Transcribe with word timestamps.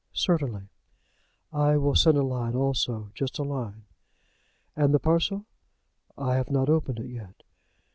"Certainly." 0.15 0.63
"I 1.53 1.77
will 1.77 1.93
send 1.93 2.17
a 2.17 2.23
line 2.23 2.55
also, 2.55 3.11
just 3.13 3.37
a 3.37 3.43
line." 3.43 3.83
"And 4.75 4.95
the 4.95 4.99
parcel?" 4.99 5.45
"I 6.17 6.37
have 6.37 6.49
not 6.49 6.69
opened 6.69 6.97
it 6.97 7.07
yet." 7.11 7.43